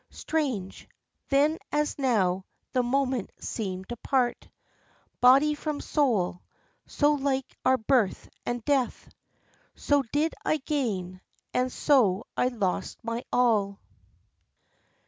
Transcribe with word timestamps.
Strange 0.09 0.89
then 1.29 1.59
as 1.71 1.99
now 1.99 2.43
the 2.73 2.81
moment 2.81 3.29
seemed 3.39 3.87
to 3.87 3.95
part 3.97 4.49
Body 5.19 5.53
from 5.53 5.79
soul, 5.79 6.41
so 6.87 7.13
like 7.13 7.55
are 7.63 7.77
birth 7.77 8.27
and 8.43 8.65
death; 8.65 9.07
So 9.75 10.01
did 10.11 10.33
I 10.43 10.57
gain, 10.57 11.21
and 11.53 11.71
so 11.71 12.25
I 12.35 12.47
lost 12.47 12.97
my 13.03 13.23
all. 13.31 13.79